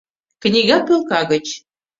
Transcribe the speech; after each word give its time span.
Книга 0.41 0.77
пӧлка 0.87 1.21
гыч. 1.31 1.47